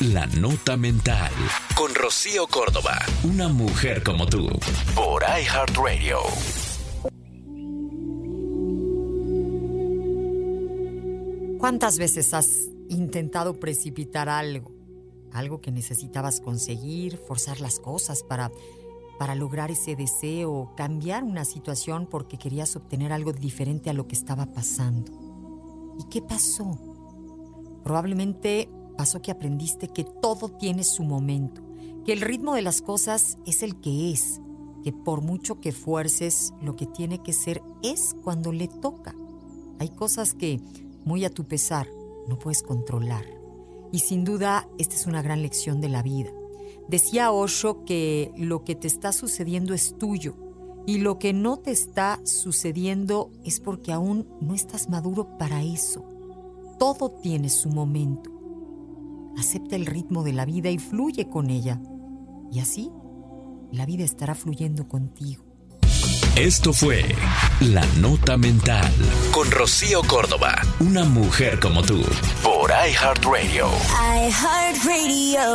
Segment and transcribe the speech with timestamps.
[0.00, 1.32] La Nota Mental.
[1.74, 2.98] Con Rocío Córdoba.
[3.24, 4.46] Una mujer como tú.
[4.94, 6.18] Por iHeartRadio.
[11.58, 12.46] ¿Cuántas veces has
[12.90, 14.70] intentado precipitar algo?
[15.32, 18.52] Algo que necesitabas conseguir, forzar las cosas para,
[19.18, 24.14] para lograr ese deseo, cambiar una situación porque querías obtener algo diferente a lo que
[24.14, 25.10] estaba pasando.
[25.98, 26.78] ¿Y qué pasó?
[27.82, 31.62] Probablemente pasó que aprendiste que todo tiene su momento,
[32.04, 34.40] que el ritmo de las cosas es el que es,
[34.82, 39.14] que por mucho que fuerces, lo que tiene que ser es cuando le toca.
[39.78, 40.60] Hay cosas que,
[41.04, 41.88] muy a tu pesar,
[42.28, 43.24] no puedes controlar.
[43.92, 46.30] Y sin duda, esta es una gran lección de la vida.
[46.88, 50.36] Decía Osho que lo que te está sucediendo es tuyo
[50.86, 56.04] y lo que no te está sucediendo es porque aún no estás maduro para eso.
[56.78, 58.35] Todo tiene su momento.
[59.38, 61.80] Acepta el ritmo de la vida y fluye con ella.
[62.50, 62.90] Y así,
[63.72, 65.44] la vida estará fluyendo contigo.
[66.36, 67.02] Esto fue
[67.60, 68.92] La Nota Mental
[69.32, 72.02] con Rocío Córdoba, una mujer como tú,
[72.42, 73.68] por iHeartRadio.
[74.18, 75.46] iHeartRadio.